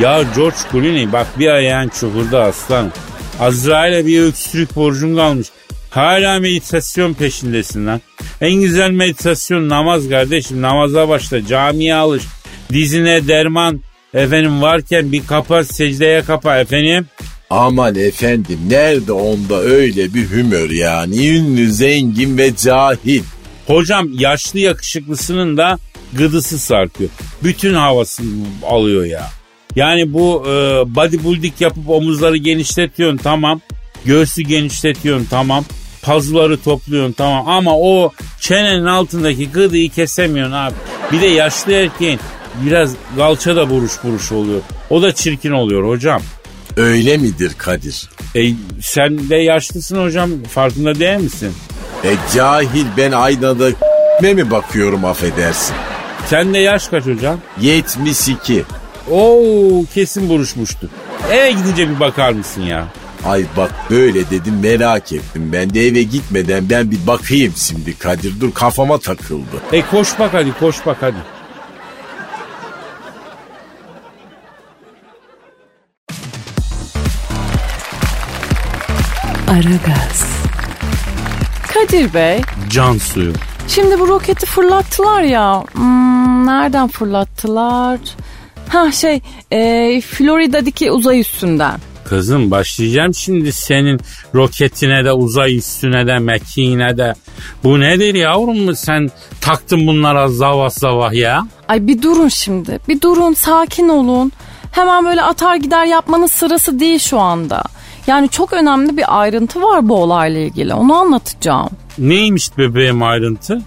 [0.00, 2.92] Ya George Clooney bak bir ayağın çukurda aslan.
[3.40, 5.46] Azrail'e bir öksürük borcun kalmış.
[5.90, 8.00] Hala meditasyon peşindesin lan.
[8.40, 10.62] En güzel meditasyon namaz kardeşim.
[10.62, 12.22] Namaza başla camiye alış.
[12.72, 13.80] Dizine derman
[14.14, 17.06] efendim varken bir kapa secdeye kapa efendim.
[17.50, 23.22] Aman efendim nerede onda öyle bir hümör yani ünlü zengin ve cahil.
[23.66, 25.78] Hocam yaşlı yakışıklısının da
[26.12, 27.10] gıdısı sarkıyor.
[27.42, 29.37] Bütün havasını alıyor ya.
[29.76, 30.50] Yani bu e,
[30.94, 33.60] bodybuilding yapıp omuzları genişletiyorsun tamam.
[34.04, 35.64] Göğsü genişletiyorsun tamam.
[36.02, 37.48] Pazuları topluyorsun tamam.
[37.48, 40.74] Ama o çenenin altındaki gıdıyı kesemiyorsun abi.
[41.12, 42.20] Bir de yaşlı erkeğin
[42.66, 44.60] biraz galça da buruş buruş oluyor.
[44.90, 46.22] O da çirkin oluyor hocam.
[46.76, 48.08] Öyle midir Kadir?
[48.36, 51.52] E, sen de yaşlısın hocam farkında değil misin?
[52.04, 53.68] E cahil ben aynada
[54.22, 55.76] mi bakıyorum affedersin.
[56.26, 57.38] Sen de yaş kaç hocam?
[57.60, 58.64] 72.
[59.12, 60.90] Oo kesin buruşmuştu.
[61.30, 62.86] Eve gidince bir bakar mısın ya?
[63.26, 65.50] Ay bak böyle dedim merak ettim.
[65.52, 68.40] Ben de eve gitmeden ben bir bakayım şimdi Kadir.
[68.40, 69.56] Dur kafama takıldı.
[69.72, 71.16] E koş bak hadi koş bak hadi.
[79.50, 80.26] Aragaz,
[81.74, 82.40] Kadir Bey,
[82.70, 83.32] Can suyu.
[83.68, 85.64] şimdi bu roketi fırlattılar ya.
[85.72, 87.98] Hmm, nereden fırlattılar?
[88.68, 91.80] Ha şey, e, Florida'daki uzay üstünden.
[92.04, 94.00] Kızım başlayacağım şimdi senin
[94.34, 97.14] roketine de uzay üstüne de mekiğine de.
[97.64, 101.46] Bu nedir yavrum mu sen taktın bunlara zavah zavah ya?
[101.68, 102.80] Ay bir durun şimdi.
[102.88, 104.32] Bir durun, sakin olun.
[104.72, 107.62] Hemen böyle atar gider yapmanın sırası değil şu anda.
[108.06, 110.74] Yani çok önemli bir ayrıntı var bu olayla ilgili.
[110.74, 111.70] Onu anlatacağım.
[111.98, 113.62] Neymiş bebeğim ayrıntı?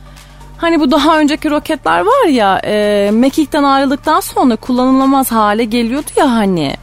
[0.61, 6.31] Hani bu daha önceki roketler var ya e, mekikten ayrıldıktan sonra kullanılamaz hale geliyordu ya
[6.31, 6.75] hani.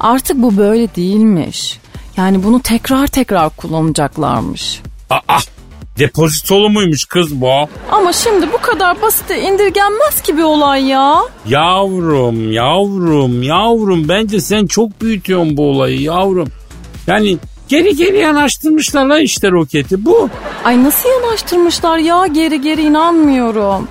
[0.00, 1.80] Artık bu böyle değilmiş.
[2.16, 4.80] Yani bunu tekrar tekrar kullanacaklarmış.
[5.10, 5.38] Aa
[5.98, 7.52] depozitolu muymuş kız bu?
[7.90, 11.20] Ama şimdi bu kadar basite indirgenmez ki bir olay ya.
[11.46, 16.48] Yavrum yavrum yavrum bence sen çok büyütüyorsun bu olayı yavrum.
[17.06, 17.38] Yani
[17.70, 20.28] geri geri yanaştırmışlar la işte roketi bu.
[20.64, 23.88] Ay nasıl yanaştırmışlar ya geri geri inanmıyorum.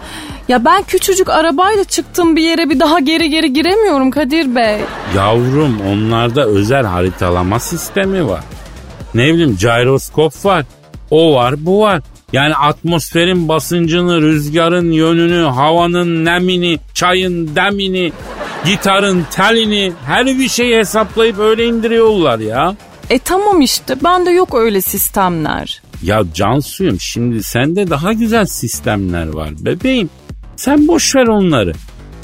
[0.48, 4.78] Ya ben küçücük arabayla çıktım bir yere bir daha geri geri giremiyorum Kadir Bey.
[5.16, 8.44] Yavrum onlarda özel haritalama sistemi var.
[9.14, 10.66] Ne bileyim gyroskop var.
[11.12, 12.02] O var bu var.
[12.34, 18.12] Yani atmosferin basıncını, rüzgarın yönünü, havanın nemini, çayın demini,
[18.66, 22.76] gitarın telini her bir şeyi hesaplayıp öyle indiriyorlar ya.
[23.10, 25.82] E tamam işte bende yok öyle sistemler.
[26.04, 30.10] Ya Cansu'yum şimdi sende daha güzel sistemler var bebeğim.
[30.56, 31.74] Sen boş ver onları.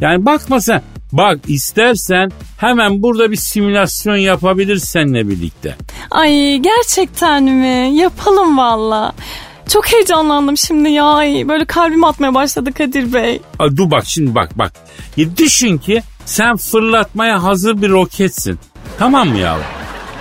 [0.02, 0.82] Yani bakma sen.
[1.12, 5.76] Bak istersen hemen burada bir simülasyon yapabilir seninle birlikte.
[6.12, 7.98] Ay gerçekten mi?
[7.98, 9.14] Yapalım valla.
[9.70, 11.06] Çok heyecanlandım şimdi ya.
[11.06, 13.42] Ay, böyle kalbim atmaya başladı Kadir Bey.
[13.60, 14.74] Aa, dur bak şimdi bak bak.
[15.18, 18.60] Ya düşün ki sen fırlatmaya hazır bir roketsin.
[19.00, 19.66] Tamam mı yavrum?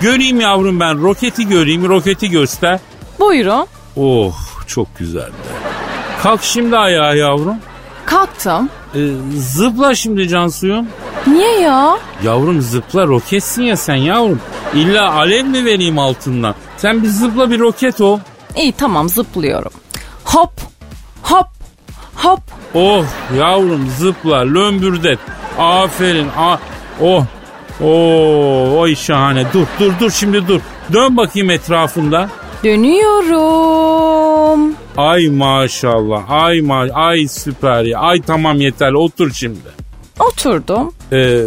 [0.01, 2.79] Göreyim yavrum ben roketi göreyim roketi göster.
[3.19, 3.67] Buyurun.
[3.95, 4.33] Oh
[4.67, 5.31] çok güzeldi.
[6.23, 7.55] Kalk şimdi ayağa yavrum.
[8.05, 8.69] Kalktım.
[8.95, 8.99] Ee,
[9.37, 10.87] zıpla şimdi Cansu'yum.
[11.27, 11.97] Niye ya?
[12.23, 14.41] Yavrum zıpla roketsin ya sen yavrum.
[14.73, 16.55] İlla alev mi vereyim altından?
[16.77, 18.19] Sen bir zıpla bir roket ol.
[18.55, 19.71] İyi tamam zıplıyorum.
[20.25, 20.51] Hop
[21.23, 21.47] hop
[22.15, 22.39] hop.
[22.73, 23.05] Oh
[23.37, 25.19] yavrum zıpla lömbürdet.
[25.57, 26.27] Aferin.
[26.37, 26.57] A
[27.01, 27.23] oh.
[27.83, 29.45] Oo, oy şahane.
[29.53, 30.61] Dur dur dur şimdi dur.
[30.93, 32.29] Dön bakayım etrafında.
[33.35, 34.73] Dönüyorum.
[34.97, 36.29] Ay maşallah.
[36.29, 37.99] Ay ma ay süper ya.
[37.99, 38.93] Ay tamam yeter.
[38.93, 39.59] Otur şimdi.
[40.19, 40.93] Oturdum.
[41.11, 41.41] Ee,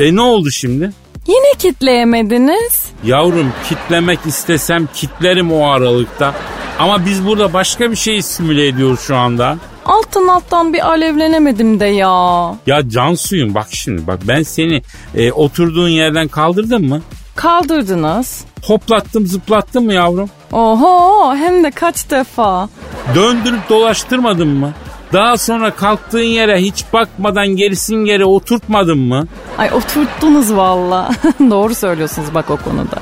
[0.00, 0.90] e ne oldu şimdi?
[1.26, 2.84] Yine kitleyemediniz.
[3.04, 6.34] Yavrum kitlemek istesem kitlerim o aralıkta.
[6.78, 9.58] Ama biz burada başka bir şey simüle ediyoruz şu anda.
[9.84, 12.54] Alttan alttan bir alevlenemedim de ya.
[12.66, 14.82] Ya Cansu'yum bak şimdi bak ben seni
[15.14, 17.00] e, oturduğun yerden kaldırdım mı?
[17.36, 18.44] Kaldırdınız.
[18.62, 20.30] Hoplattım zıplattım mı yavrum?
[20.52, 22.68] Oho hem de kaç defa.
[23.14, 24.72] Döndürüp dolaştırmadın mı?
[25.12, 29.26] Daha sonra kalktığın yere hiç bakmadan gerisin geri oturtmadın mı?
[29.58, 31.10] Ay oturttunuz valla.
[31.50, 32.96] Doğru söylüyorsunuz bak o konuda.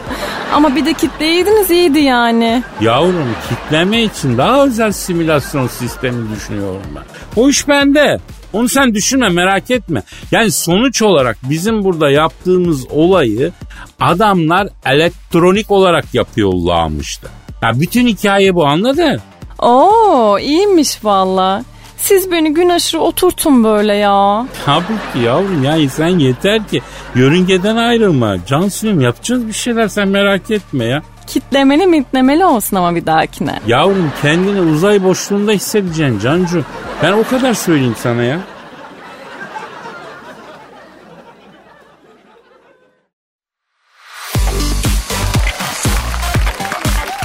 [0.53, 2.63] Ama bir de kitleyiydiniz iyiydi yani.
[2.81, 7.03] Yavrum kitleme için daha özel simülasyon sistemi düşünüyorum ben.
[7.43, 8.19] O iş bende.
[8.53, 10.03] Onu sen düşünme merak etme.
[10.31, 13.53] Yani sonuç olarak bizim burada yaptığımız olayı
[14.01, 17.29] adamlar elektronik olarak yapıyorlarmıştı.
[17.63, 19.21] Ya bütün hikaye bu anladın?
[19.59, 21.63] Oo iyiymiş valla.
[22.03, 24.47] Siz beni gün aşırı oturtun böyle ya.
[24.65, 26.83] Tabii ki yavrum yani sen yeter ki
[27.15, 28.37] yörüngeden ayrılma.
[28.47, 31.03] Cansu'yum yapacağız bir şeyler sen merak etme ya.
[31.27, 33.61] Kitlemeli mitlemeli olsun ama bir dahakine.
[33.67, 36.65] Yavrum kendini uzay boşluğunda hissedeceksin Cancu.
[37.03, 38.39] Ben o kadar söyleyeyim sana ya.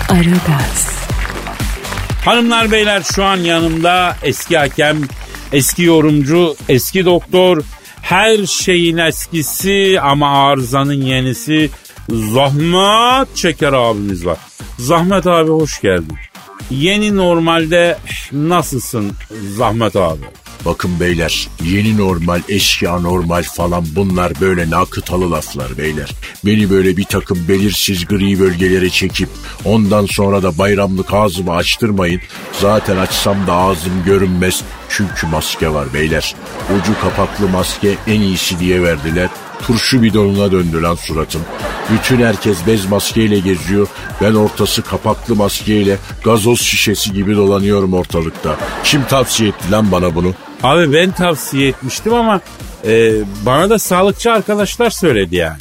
[0.09, 0.96] Aragaz,
[2.27, 4.97] Hanımlar beyler şu an yanımda eski hakem,
[5.53, 7.63] eski yorumcu, eski doktor,
[8.01, 11.69] her şeyin eskisi ama arızanın yenisi
[12.09, 14.37] Zahmet Çeker abimiz var.
[14.79, 16.17] Zahmet abi hoş geldin.
[16.71, 17.97] Yeni normalde
[18.31, 19.11] nasılsın
[19.57, 20.23] Zahmet abi?
[20.67, 26.12] Bakın beyler yeni normal eski anormal falan bunlar böyle nakıtalı laflar beyler.
[26.45, 29.30] Beni böyle bir takım belirsiz gri bölgelere çekip
[29.65, 32.21] ondan sonra da bayramlık ağzımı açtırmayın.
[32.62, 36.36] Zaten açsam da ağzım görünmez çünkü maske var beyler.
[36.82, 39.30] Ucu kapaklı maske en iyisi diye verdiler.
[39.67, 41.41] Turşu bidonuna döndü lan suratım.
[41.91, 43.88] Bütün herkes bez maskeyle geziyor.
[44.21, 48.56] Ben ortası kapaklı maskeyle gazoz şişesi gibi dolanıyorum ortalıkta.
[48.84, 50.34] Kim tavsiye etti lan bana bunu?
[50.63, 52.41] Abi ben tavsiye etmiştim ama
[52.85, 53.11] e,
[53.45, 55.57] bana da sağlıkçı arkadaşlar söyledi yani.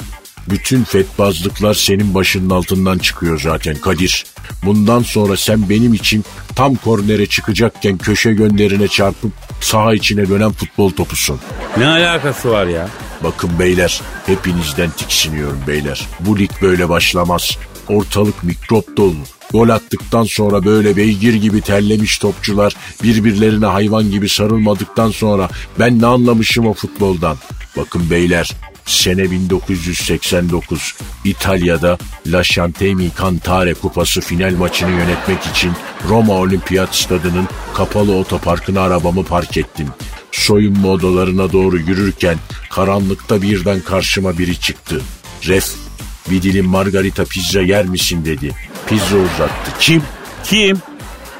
[0.49, 4.25] Bütün fetbazlıklar senin başının altından çıkıyor zaten Kadir.
[4.65, 9.31] Bundan sonra sen benim için tam kornere çıkacakken köşe gönderine çarpıp
[9.61, 11.39] saha içine dönen futbol topusun.
[11.77, 12.89] Ne alakası var ya?
[13.23, 16.07] Bakın beyler hepinizden tiksiniyorum beyler.
[16.19, 17.57] Bu lig böyle başlamaz.
[17.89, 19.15] Ortalık mikrop dolu.
[19.51, 26.05] Gol attıktan sonra böyle beygir gibi terlemiş topçular birbirlerine hayvan gibi sarılmadıktan sonra ben ne
[26.05, 27.37] anlamışım o futboldan.
[27.77, 28.51] Bakın beyler
[28.85, 30.95] sene 1989
[31.25, 31.97] İtalya'da
[32.27, 35.71] La Chantemi Cantare Kupası final maçını yönetmek için
[36.09, 39.87] Roma Olimpiyat Stadı'nın kapalı otoparkına arabamı park ettim.
[40.31, 42.37] Soyunma odalarına doğru yürürken
[42.69, 45.01] karanlıkta birden karşıma biri çıktı.
[45.47, 45.86] Ref
[46.29, 48.55] bir dilim margarita pizza yer misin dedi.
[48.87, 49.71] Pizza uzattı.
[49.79, 50.03] Kim?
[50.43, 50.77] Kim?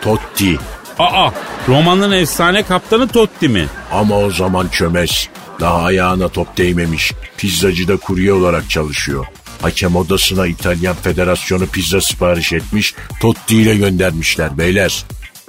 [0.02, 0.58] Totti.
[1.00, 1.32] Aa
[1.67, 3.67] romanın efsane kaptanı Totti mi?
[3.91, 5.30] Ama o zaman çömez.
[5.60, 7.13] Daha ayağına top değmemiş.
[7.38, 9.26] Pizzacıda kurye olarak çalışıyor.
[9.62, 12.95] Hakem odasına İtalyan Federasyonu pizza sipariş etmiş.
[13.21, 15.06] Totti ile göndermişler beyler.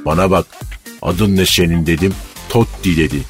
[0.07, 0.47] Bana bak.
[1.03, 2.15] Adın ne senin dedim.
[2.49, 3.23] Totti dedi.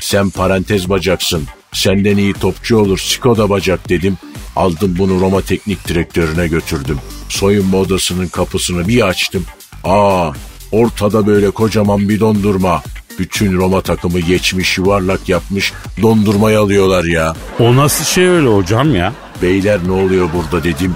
[0.00, 1.46] Sen parantez bacaksın.
[1.72, 4.18] Senden iyi topçu olur Skoda bacak dedim.
[4.56, 6.98] Aldım bunu Roma teknik direktörüne götürdüm.
[7.28, 9.44] Soyunma odasının kapısını bir açtım.
[9.84, 10.30] Aa
[10.72, 12.82] ortada böyle kocaman bir dondurma.
[13.18, 17.34] Bütün Roma takımı geçmiş yuvarlak yapmış dondurmayı alıyorlar ya.
[17.58, 19.12] O nasıl şey öyle hocam ya?
[19.42, 20.94] Beyler ne oluyor burada dedim.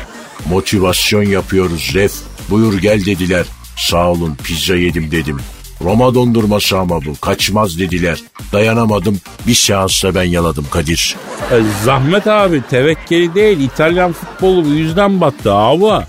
[0.50, 2.12] Motivasyon yapıyoruz ref.
[2.50, 3.46] Buyur gel dediler.
[3.76, 5.40] Sağ olun pizza yedim dedim.
[5.84, 7.14] Roma dondurması ama bu.
[7.20, 8.22] Kaçmaz dediler.
[8.52, 9.20] Dayanamadım.
[9.46, 11.16] Bir seansta ben yaladım Kadir.
[11.52, 16.04] E, Zahmet abi tevekkeli değil İtalyan futbolu bu yüzden battı abi.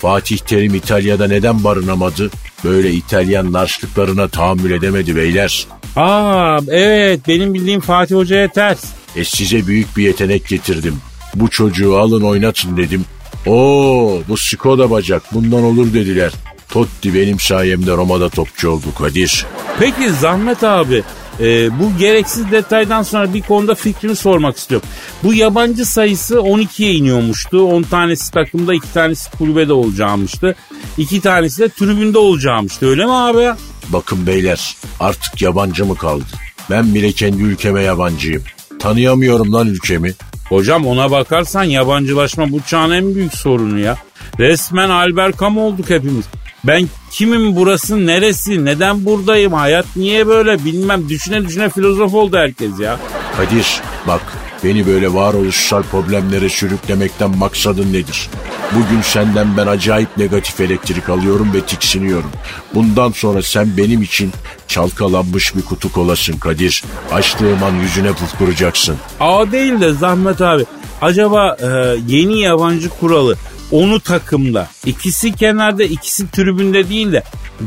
[0.00, 2.30] Fatih Terim İtalya'da neden barınamadı?
[2.64, 5.66] Böyle İtalyan narşlıklarına tahammül edemedi beyler.
[5.96, 8.84] Aa evet benim bildiğim Fatih Hoca'ya ters.
[9.16, 10.96] E size büyük bir yetenek getirdim.
[11.34, 13.04] Bu çocuğu alın oynatın dedim.
[13.46, 16.32] Oo bu Skoda bacak bundan olur dediler.
[16.70, 19.46] Totti benim sayemde Roma'da topçu oldu Kadir.
[19.78, 21.02] Peki Zahmet abi
[21.40, 24.88] e, bu gereksiz detaydan sonra bir konuda fikrini sormak istiyorum.
[25.22, 27.62] Bu yabancı sayısı 12'ye iniyormuştu.
[27.62, 30.54] 10 tanesi takımda 2 tanesi kulübede olacağımıştı.
[30.98, 33.50] 2 tanesi de tribünde olacağımıştı öyle mi abi?
[33.88, 36.24] Bakın beyler artık yabancı mı kaldı?
[36.70, 38.42] Ben bile kendi ülkeme yabancıyım.
[38.78, 40.14] Tanıyamıyorum lan ülkemi.
[40.48, 43.96] Hocam ona bakarsan yabancılaşma bu çağın en büyük sorunu ya.
[44.38, 46.24] Resmen Albert Camus olduk hepimiz.
[46.64, 52.80] Ben kimim burası neresi neden buradayım hayat niye böyle bilmem düşüne düşüne filozof oldu herkes
[52.80, 52.98] ya.
[53.36, 54.20] Kadir bak
[54.64, 58.28] beni böyle varoluşsal problemlere sürüklemekten maksadın nedir?
[58.72, 62.30] Bugün senden ben acayip negatif elektrik alıyorum ve tiksiniyorum.
[62.74, 64.32] Bundan sonra sen benim için
[64.68, 66.84] çalkalanmış bir kutu kolasın Kadir.
[67.12, 68.96] Açtığım an yüzüne pufkuracaksın.
[69.20, 70.64] Aa değil de Zahmet abi
[71.02, 71.66] acaba e,
[72.06, 73.36] yeni yabancı kuralı
[73.72, 77.22] onu takımda ikisi kenarda ikisi tribünde değil de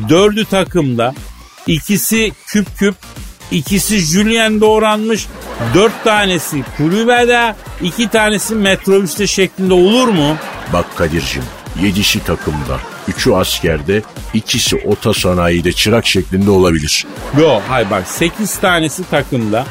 [0.09, 1.13] dördü takımda
[1.67, 2.95] ikisi küp küp
[3.51, 5.27] ikisi Julien doğranmış
[5.73, 10.37] dört tanesi kulübede iki tanesi metrobüste şeklinde olur mu?
[10.73, 11.43] Bak Kadir'cim
[11.81, 14.01] yedisi takımda, üçü askerde,
[14.33, 17.05] ikisi ota sanayide çırak şeklinde olabilir.
[17.39, 19.65] Yok hayır bak 8 tanesi takımda.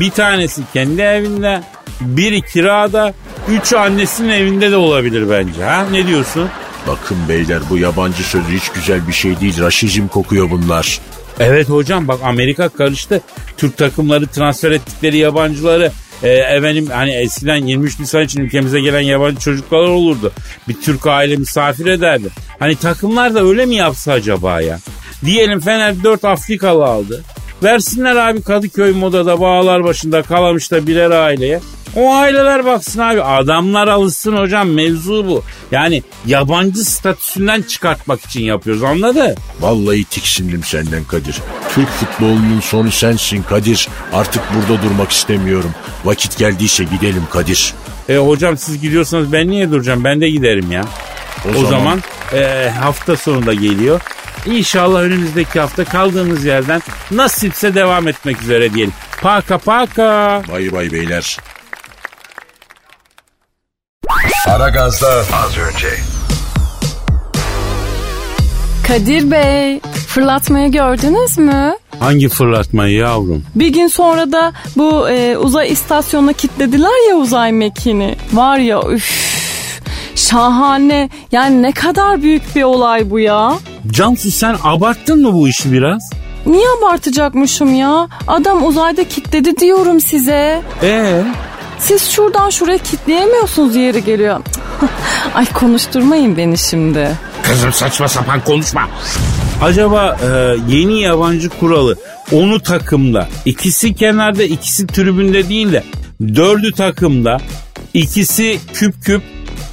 [0.00, 1.62] Bir tanesi kendi evinde.
[2.00, 3.14] Biri kirada.
[3.48, 5.64] Üçü annesinin evinde de olabilir bence.
[5.64, 6.48] Ha ne diyorsun?
[6.86, 9.60] Bakın beyler bu yabancı sözü hiç güzel bir şey değil.
[9.60, 11.00] Raşizm kokuyor bunlar.
[11.40, 13.20] Evet hocam bak Amerika karıştı.
[13.56, 19.40] Türk takımları transfer ettikleri yabancıları e, efendim hani eskiden 23 Nisan için ülkemize gelen yabancı
[19.40, 20.32] çocuklar olurdu.
[20.68, 22.28] Bir Türk aile misafir ederdi.
[22.58, 24.78] Hani takımlar da öyle mi yapsa acaba ya?
[25.24, 27.22] Diyelim Fener 4 Afrikalı aldı.
[27.62, 31.60] Versinler abi Kadıköy modada bağlar başında Kalamış'ta birer aileye.
[31.96, 35.42] O aileler baksın abi adamlar alışsın hocam mevzu bu.
[35.70, 39.34] Yani yabancı statüsünden çıkartmak için yapıyoruz anladı?
[39.60, 41.40] Vallahi tiksindim senden Kadir.
[41.74, 43.88] Türk futbolunun sonu sensin Kadir.
[44.12, 45.70] Artık burada durmak istemiyorum.
[46.04, 47.74] Vakit geldiyse gidelim Kadir.
[48.08, 50.84] E hocam siz gidiyorsanız ben niye duracağım ben de giderim ya.
[51.50, 52.02] O, zaman- zaman,
[52.34, 54.00] e, hafta sonunda geliyor.
[54.46, 58.92] İnşallah önümüzdeki hafta kaldığımız yerden nasipse devam etmek üzere diyelim.
[59.22, 60.42] Paka paka.
[60.52, 61.38] Bay bay beyler.
[64.54, 65.88] Aragaz'da az önce.
[68.88, 71.74] Kadir Bey fırlatmayı gördünüz mü?
[72.00, 73.44] Hangi fırlatmayı yavrum?
[73.54, 78.16] Bir gün sonra da bu e, uzay istasyonuna kilitlediler ya uzay mekiğini.
[78.32, 79.34] Var ya üf
[80.14, 83.52] şahane yani ne kadar büyük bir olay bu ya.
[83.90, 86.02] Cansu sen abarttın mı bu işi biraz?
[86.46, 88.08] Niye abartacakmışım ya?
[88.28, 90.62] Adam uzayda kilitledi diyorum size.
[90.82, 91.24] Ee?
[91.78, 94.40] Siz şuradan şuraya kilitleyemiyorsunuz yeri geliyor.
[95.34, 97.10] Ay konuşturmayın beni şimdi.
[97.42, 98.88] Kızım saçma sapan konuşma.
[99.62, 101.96] Acaba e, yeni yabancı kuralı
[102.32, 105.84] onu takımda ikisi kenarda ikisi tribünde değil de
[106.20, 107.38] dördü takımda
[107.94, 109.22] ikisi küp küp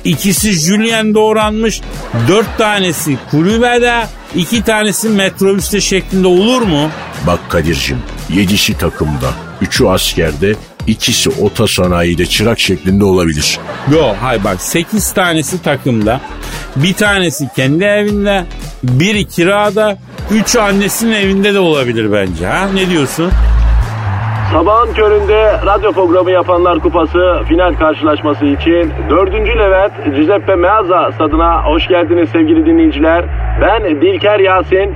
[0.03, 1.81] ikisi Julien doğranmış
[2.27, 4.03] dört tanesi kulübede
[4.35, 6.89] iki tanesi metrobüste şeklinde olur mu?
[7.27, 7.97] Bak Kadir'cim
[8.29, 10.55] yedisi takımda, üçü askerde,
[10.87, 13.59] ikisi ota sanayide çırak şeklinde olabilir.
[13.93, 16.21] Yok hayır bak 8 tanesi takımda.
[16.75, 18.45] Bir tanesi kendi evinde.
[18.83, 19.97] Biri kirada.
[20.31, 22.47] Üçü annesinin evinde de olabilir bence.
[22.47, 23.31] Ha ne diyorsun?
[24.53, 29.33] Sabahın köründe radyo programı yapanlar kupası final karşılaşması için 4.
[29.33, 33.25] Levent Giuseppe Meazza stadına hoş geldiniz sevgili dinleyiciler.
[33.61, 34.95] Ben Dilker Yasin.